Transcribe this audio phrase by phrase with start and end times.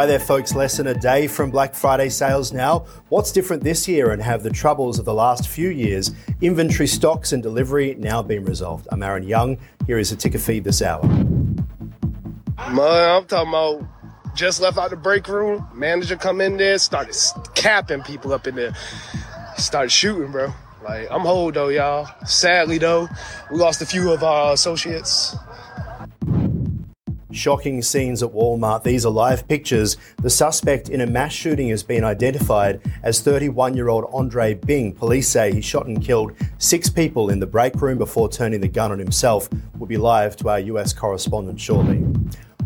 [0.00, 0.54] Hi there, folks.
[0.54, 2.86] Less than a day from Black Friday sales now.
[3.10, 7.34] What's different this year and have the troubles of the last few years, inventory stocks
[7.34, 8.88] and delivery now been resolved?
[8.90, 9.58] I'm Aaron Young.
[9.86, 11.06] Here is a ticker feed this hour.
[11.06, 11.50] Man,
[12.78, 13.84] I'm talking about
[14.34, 15.68] just left out the break room.
[15.74, 17.14] Manager come in there, started
[17.54, 18.74] capping people up in there.
[19.58, 20.50] Started shooting, bro.
[20.82, 22.08] Like, I'm hold though, y'all.
[22.24, 23.06] Sadly though,
[23.50, 25.36] we lost a few of our associates.
[27.40, 28.82] Shocking scenes at Walmart.
[28.82, 29.96] These are live pictures.
[30.20, 34.92] The suspect in a mass shooting has been identified as 31 year old Andre Bing.
[34.92, 38.68] Police say he shot and killed six people in the break room before turning the
[38.68, 39.48] gun on himself.
[39.78, 42.04] We'll be live to our US correspondent shortly.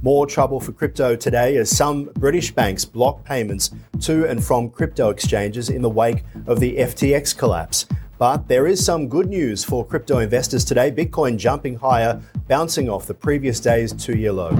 [0.03, 5.11] More trouble for crypto today as some British banks block payments to and from crypto
[5.11, 7.87] exchanges in the wake of the FTX collapse.
[8.19, 10.93] But there is some good news for crypto investors today.
[10.93, 14.51] Bitcoin jumping higher, bouncing off the previous day's two year low.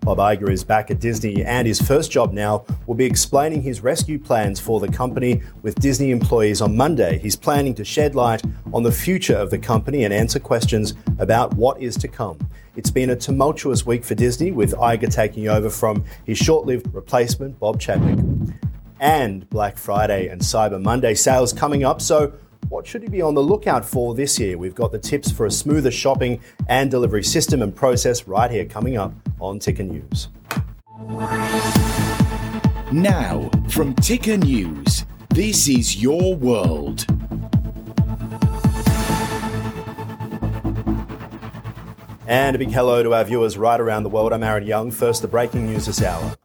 [0.00, 3.80] Bob Iger is back at Disney, and his first job now will be explaining his
[3.80, 7.18] rescue plans for the company with Disney employees on Monday.
[7.18, 8.42] He's planning to shed light
[8.72, 12.38] on the future of the company and answer questions about what is to come.
[12.76, 16.92] It's been a tumultuous week for Disney, with Iger taking over from his short lived
[16.94, 18.35] replacement, Bob Chapek
[19.00, 22.00] and Black Friday and Cyber Monday sales coming up.
[22.00, 22.32] So,
[22.68, 24.58] what should you be on the lookout for this year?
[24.58, 28.64] We've got the tips for a smoother shopping and delivery system and process right here
[28.64, 30.28] coming up on Ticker News.
[32.92, 37.06] Now, from Ticker News, this is your world.
[42.26, 44.32] And a big hello to our viewers right around the world.
[44.32, 44.90] I'm Aaron Young.
[44.90, 46.36] First, the breaking news this hour.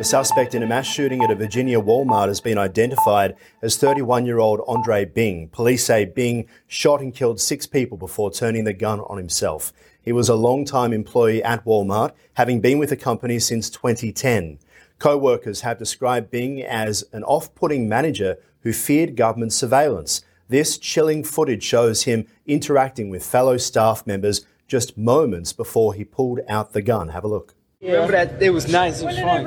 [0.00, 4.24] The suspect in a mass shooting at a Virginia Walmart has been identified as 31
[4.24, 5.50] year old Andre Bing.
[5.50, 9.74] Police say Bing shot and killed six people before turning the gun on himself.
[10.00, 14.58] He was a long-time employee at Walmart, having been with the company since 2010.
[14.98, 20.24] Co workers have described Bing as an off putting manager who feared government surveillance.
[20.48, 26.40] This chilling footage shows him interacting with fellow staff members just moments before he pulled
[26.48, 27.10] out the gun.
[27.10, 27.54] Have a look.
[27.80, 27.92] Yeah.
[27.92, 28.42] Remember that?
[28.42, 29.00] It was nice.
[29.00, 29.44] It was fun.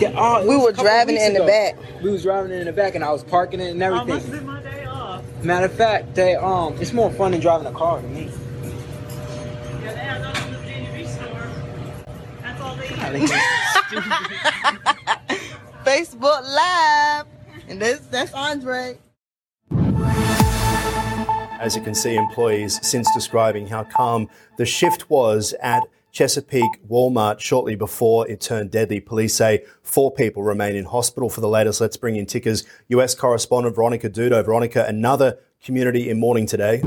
[0.00, 1.76] Yeah, oh, We were driving weeks in the back.
[2.02, 4.18] We was driving in the back, and I was parking it and Oh, must have
[4.34, 4.46] everything.
[4.46, 5.24] my day off.
[5.42, 8.24] Matter of fact, they um, it's more fun than driving a car to me.
[8.24, 8.30] Yeah,
[9.82, 11.48] they had those in the Virginia Beach store.
[12.42, 13.30] That's all they I eat.
[15.84, 17.26] Facebook Live.
[17.68, 18.98] And that's that's Andre.
[21.60, 24.28] As you can see, employees since describing how calm
[24.58, 25.82] the shift was at
[26.12, 29.00] Chesapeake Walmart shortly before it turned deadly.
[29.00, 31.80] Police say four people remain in hospital for the latest.
[31.80, 34.44] Let's bring in Ticker's US correspondent Veronica Dudo.
[34.44, 36.82] Veronica, another community in mourning today.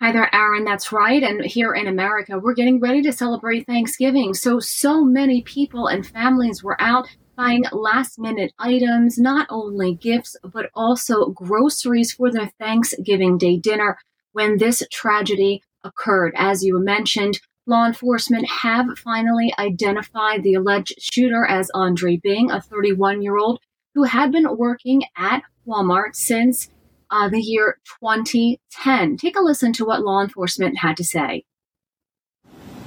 [0.00, 0.64] Hi there, Aaron.
[0.64, 1.22] That's right.
[1.22, 4.34] And here in America, we're getting ready to celebrate Thanksgiving.
[4.34, 10.36] So, so many people and families were out buying last minute items, not only gifts,
[10.42, 13.98] but also groceries for their Thanksgiving Day dinner
[14.32, 16.34] when this tragedy occurred.
[16.36, 22.60] As you mentioned, law enforcement have finally identified the alleged shooter as Andre Bing, a
[22.60, 23.60] 31 year old
[23.94, 26.68] who had been working at Walmart since
[27.10, 29.16] uh, the year 2010.
[29.16, 31.44] Take a listen to what law enforcement had to say.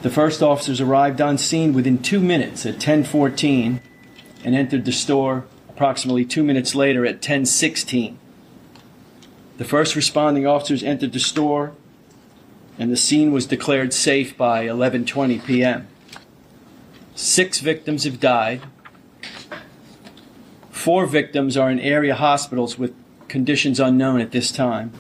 [0.02, 3.82] The first officers arrived on scene within two minutes at 10:14
[4.44, 8.18] and entered the store approximately two minutes later at 10:16.
[9.58, 11.74] The first responding officers entered the store,
[12.80, 15.88] and the scene was declared safe by 11:20 p.m.
[17.14, 18.62] Six victims have died.
[20.72, 22.96] Four victims are in area hospitals with
[23.28, 24.94] conditions unknown at this time.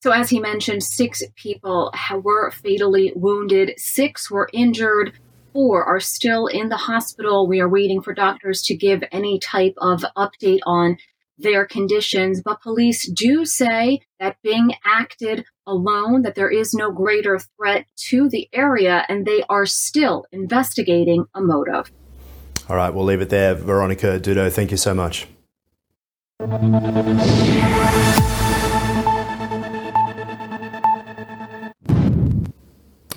[0.00, 5.18] So, as he mentioned, six people were fatally wounded, six were injured,
[5.54, 7.48] four are still in the hospital.
[7.48, 10.98] We are waiting for doctors to give any type of update on
[11.38, 12.42] their conditions.
[12.42, 18.28] But police do say that Bing acted alone, that there is no greater threat to
[18.28, 21.90] the area, and they are still investigating a motive.
[22.68, 23.54] All right, we'll leave it there.
[23.54, 25.26] Veronica Dudo, thank you so much.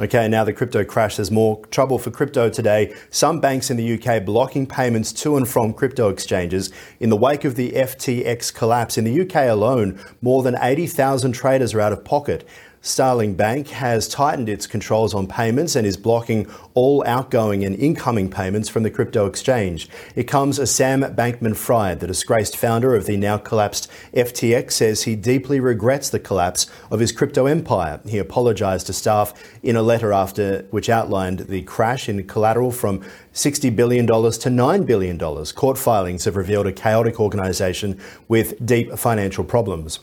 [0.02, 1.18] Okay, now the crypto crash.
[1.18, 2.96] There's more trouble for crypto today.
[3.12, 7.46] Some banks in the UK blocking payments to and from crypto exchanges in the wake
[7.46, 8.98] of the FTX collapse.
[8.98, 12.50] In the UK alone, more than 80,000 traders are out of pocket.
[12.84, 18.28] Starling Bank has tightened its controls on payments and is blocking all outgoing and incoming
[18.28, 19.88] payments from the crypto exchange.
[20.16, 25.04] It comes as Sam Bankman Fried, the disgraced founder of the now collapsed FTX, says
[25.04, 28.00] he deeply regrets the collapse of his crypto empire.
[28.08, 29.32] He apologised to staff
[29.62, 33.06] in a letter after which outlined the crash in collateral from
[33.36, 35.20] $60 billion to $9 billion.
[35.20, 40.00] Court filings have revealed a chaotic organisation with deep financial problems.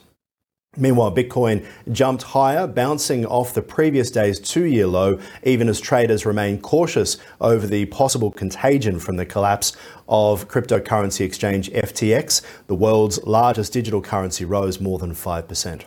[0.77, 6.27] Meanwhile, Bitcoin jumped higher, bouncing off the previous day's two year low, even as traders
[6.27, 9.75] remain cautious over the possible contagion from the collapse
[10.09, 12.43] of cryptocurrency exchange FTX.
[12.67, 15.85] The world's largest digital currency rose more than 5%.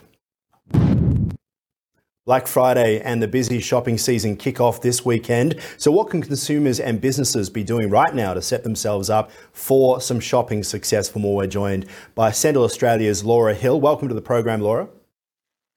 [2.32, 5.60] Black Friday and the busy shopping season kick off this weekend.
[5.76, 10.00] So, what can consumers and businesses be doing right now to set themselves up for
[10.00, 11.10] some shopping success?
[11.10, 13.82] For more, we're joined by Sendle Australia's Laura Hill.
[13.82, 14.88] Welcome to the program, Laura.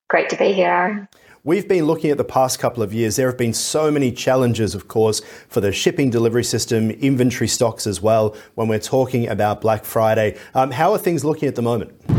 [0.09, 1.09] Great to be here,
[1.43, 3.17] We've been looking at the past couple of years.
[3.17, 7.85] There have been so many challenges, of course, for the shipping delivery system, inventory stocks
[7.85, 10.39] as well, when we're talking about Black Friday.
[10.55, 12.14] Um, how are things looking at the moment?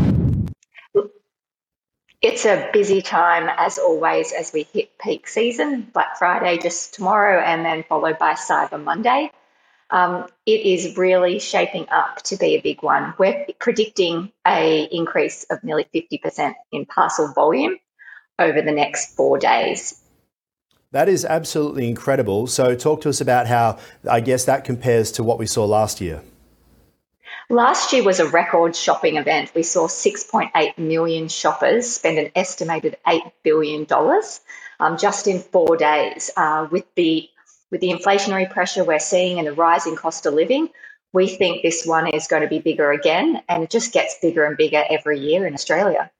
[2.26, 7.40] It's a busy time as always as we hit peak season, Black Friday just tomorrow,
[7.40, 9.30] and then followed by Cyber Monday.
[9.90, 13.14] Um, it is really shaping up to be a big one.
[13.16, 17.76] We're predicting a increase of nearly 50% in parcel volume
[18.40, 20.02] over the next four days.
[20.90, 22.48] That is absolutely incredible.
[22.48, 23.78] So, talk to us about how
[24.10, 26.22] I guess that compares to what we saw last year.
[27.48, 29.52] Last year was a record shopping event.
[29.54, 33.86] We saw 6.8 million shoppers spend an estimated $8 billion
[34.80, 36.28] um, just in four days.
[36.36, 37.28] Uh, with, the,
[37.70, 40.70] with the inflationary pressure we're seeing and the rising cost of living,
[41.12, 44.44] we think this one is going to be bigger again, and it just gets bigger
[44.44, 46.10] and bigger every year in Australia.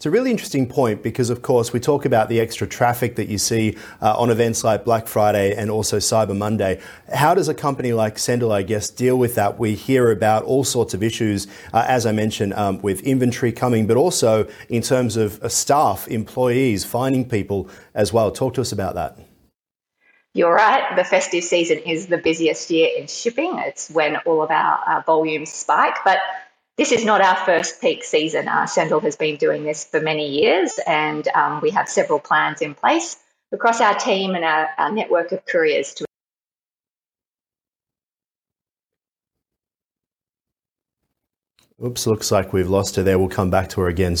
[0.00, 3.28] It's a really interesting point because, of course, we talk about the extra traffic that
[3.28, 6.80] you see uh, on events like Black Friday and also Cyber Monday.
[7.12, 9.58] How does a company like Sendle, I guess, deal with that?
[9.58, 13.86] We hear about all sorts of issues, uh, as I mentioned, um, with inventory coming,
[13.86, 18.32] but also in terms of uh, staff, employees, finding people as well.
[18.32, 19.18] Talk to us about that.
[20.32, 20.96] You're right.
[20.96, 23.52] The festive season is the busiest year in shipping.
[23.66, 25.96] It's when all of our uh, volumes spike.
[26.06, 26.20] But
[26.80, 28.48] this is not our first peak season.
[28.48, 32.62] Uh, Sendle has been doing this for many years, and um, we have several plans
[32.62, 33.18] in place
[33.52, 36.06] across our team and our, our network of couriers to.
[41.84, 43.18] Oops, looks like we've lost her there.
[43.18, 44.16] We'll come back to her again.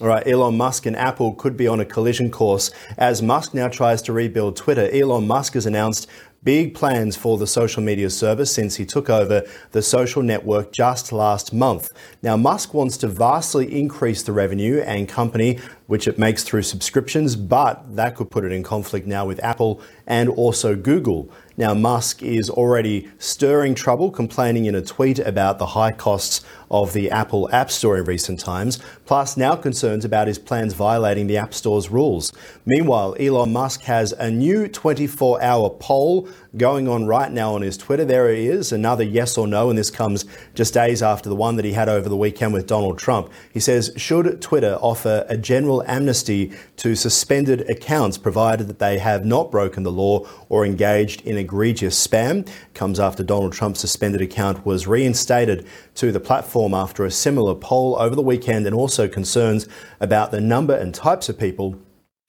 [0.00, 3.66] All right, Elon Musk and Apple could be on a collision course as Musk now
[3.66, 4.88] tries to rebuild Twitter.
[4.92, 6.06] Elon Musk has announced
[6.44, 9.42] big plans for the social media service since he took over
[9.72, 11.90] the social network just last month.
[12.22, 15.58] Now, Musk wants to vastly increase the revenue and company
[15.88, 19.80] which it makes through subscriptions, but that could put it in conflict now with Apple
[20.06, 21.28] and also Google.
[21.58, 26.92] Now, Musk is already stirring trouble, complaining in a tweet about the high costs of
[26.92, 31.36] the Apple App Store in recent times, plus now concerns about his plans violating the
[31.36, 32.32] App Store's rules.
[32.64, 37.76] Meanwhile, Elon Musk has a new 24 hour poll going on right now on his
[37.76, 38.04] Twitter.
[38.04, 40.24] There he is, another yes or no, and this comes
[40.54, 43.30] just days after the one that he had over the weekend with Donald Trump.
[43.52, 49.24] He says, Should Twitter offer a general amnesty to suspended accounts provided that they have
[49.24, 52.46] not broken the law or engaged in egregious spam?
[52.74, 57.96] Comes after Donald Trump's suspended account was reinstated to the platform after a similar poll
[57.98, 59.66] over the weekend and also concerns
[59.98, 61.80] about the number and types of people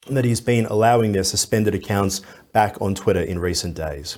[0.06, 2.22] that he's been allowing their suspended accounts
[2.52, 4.16] back on Twitter in recent days.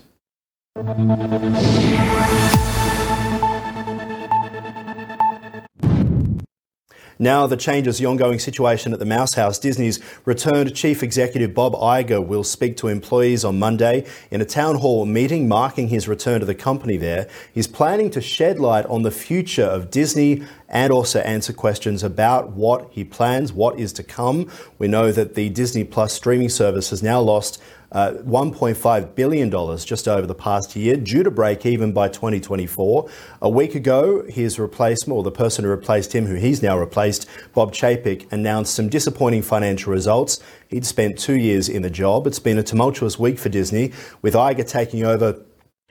[7.22, 9.56] Now, the changes the ongoing situation at the Mouse House.
[9.56, 14.78] Disney's returned chief executive Bob Iger will speak to employees on Monday in a town
[14.78, 17.28] hall meeting marking his return to the company there.
[17.54, 22.54] He's planning to shed light on the future of Disney and also answer questions about
[22.54, 24.50] what he plans, what is to come.
[24.80, 30.08] We know that the Disney Plus streaming service has now lost uh, $1.5 billion just
[30.08, 33.08] over the past year, due to break even by 2024.
[33.42, 37.28] A week ago, his replacement, or the person who replaced him, who he's now replaced,
[37.54, 40.40] Bob Chapek, announced some disappointing financial results.
[40.68, 42.26] He'd spent two years in the job.
[42.26, 45.42] It's been a tumultuous week for Disney, with Iger taking over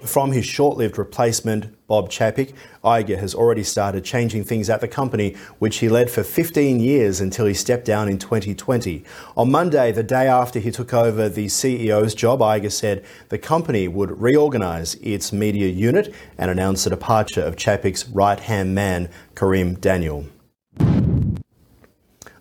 [0.06, 2.54] From his short lived replacement, Bob Chapek,
[2.84, 7.22] Iger has already started changing things at the company, which he led for 15 years
[7.22, 9.04] until he stepped down in 2020.
[9.38, 13.88] On Monday, the day after he took over the CEO's job, Iger said the company
[13.88, 19.80] would reorganize its media unit and announce the departure of Chapek's right hand man, Kareem
[19.80, 20.26] Daniel.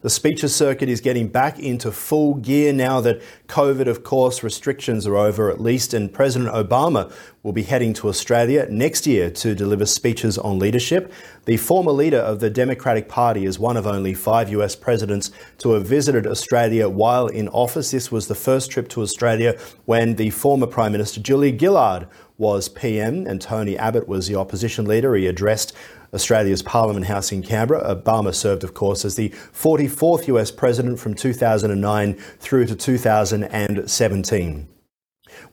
[0.03, 5.07] The speeches circuit is getting back into full gear now that COVID, of course, restrictions
[5.07, 9.55] are over at least, and President Obama will be heading to Australia next year to
[9.55, 11.13] deliver speeches on leadership.
[11.45, 15.73] The former leader of the Democratic Party is one of only five US presidents to
[15.73, 17.91] have visited Australia while in office.
[17.91, 22.71] This was the first trip to Australia when the former Prime Minister Julia Gillard was
[22.71, 25.15] PM and Tony Abbott was the opposition leader.
[25.15, 25.75] He addressed
[26.13, 27.95] Australia's Parliament House in Canberra.
[27.95, 34.69] Obama served, of course, as the 44th US president from 2009 through to 2017.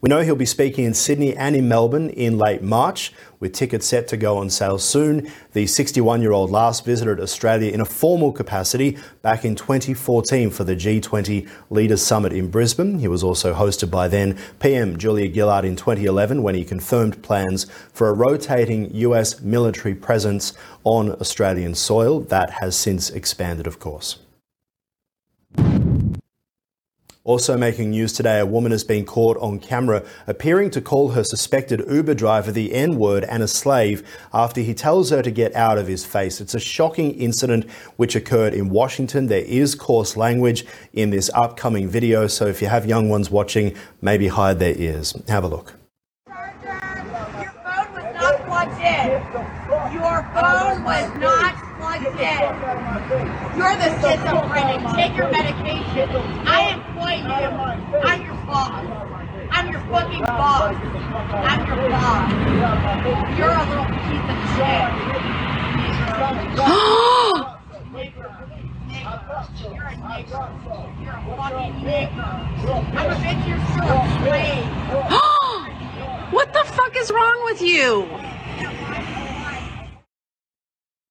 [0.01, 3.85] We know he'll be speaking in Sydney and in Melbourne in late March, with tickets
[3.85, 5.31] set to go on sale soon.
[5.53, 10.63] The 61 year old last visited Australia in a formal capacity back in 2014 for
[10.63, 12.99] the G20 Leaders Summit in Brisbane.
[12.99, 17.65] He was also hosted by then PM Julia Gillard in 2011 when he confirmed plans
[17.93, 20.53] for a rotating US military presence
[20.83, 22.19] on Australian soil.
[22.19, 24.19] That has since expanded, of course.
[27.27, 31.25] Also making news today, a woman has been caught on camera appearing to call her
[31.25, 34.01] suspected Uber driver the N word and a slave
[34.33, 36.39] after he tells her to get out of his face.
[36.39, 39.27] It's a shocking incident which occurred in Washington.
[39.27, 43.75] There is coarse language in this upcoming video, so if you have young ones watching,
[43.99, 45.13] maybe hide their ears.
[45.27, 45.73] Have a look.
[46.63, 49.09] Your phone was not plugged in.
[49.91, 52.39] Your phone was not plugged in.
[53.57, 54.79] You're the schizophrenic.
[54.95, 56.09] Take your medication.
[56.47, 56.66] I
[57.13, 57.97] employ you.
[58.03, 58.85] I'm your boss.
[59.51, 60.75] I'm your fucking boss.
[61.33, 62.31] I'm your boss.
[63.37, 64.87] You're a little piece of shit.
[69.67, 70.41] You're a nigger.
[71.01, 72.27] You're a fucking nigger.
[72.95, 73.43] I'm a bitch.
[73.47, 74.67] You're still a slave.
[76.33, 78.07] what the fuck is wrong with you?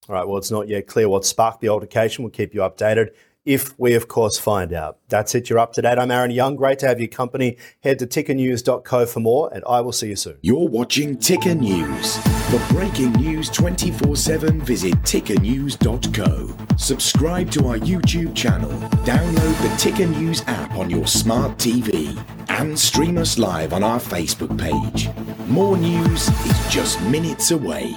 [0.08, 2.22] All right, well, it's not yet clear what sparked the altercation.
[2.22, 3.10] We'll keep you updated
[3.46, 4.98] if we, of course, find out.
[5.08, 5.48] That's it.
[5.48, 5.98] You're up to date.
[5.98, 6.56] I'm Aaron Young.
[6.56, 7.56] Great to have your company.
[7.80, 10.38] Head to tickernews.co for more, and I will see you soon.
[10.42, 12.18] You're watching Ticker News.
[12.50, 16.76] For breaking news 24 7, visit tickernews.co.
[16.76, 18.70] Subscribe to our YouTube channel,
[19.04, 24.00] download the Ticker News app on your smart TV, and stream us live on our
[24.00, 25.08] Facebook page.
[25.48, 27.96] More news is just minutes away.